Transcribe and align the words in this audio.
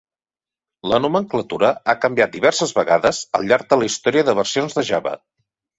La 0.91 0.99
nomenclatura 1.03 1.69
ha 1.93 1.97
canviat 2.07 2.33
diverses 2.39 2.75
vegades 2.81 3.23
al 3.41 3.49
llarg 3.53 3.73
de 3.75 3.81
la 3.83 3.91
història 3.93 4.27
de 4.31 4.41
versions 4.43 4.81
de 4.81 4.91
Java. 4.93 5.17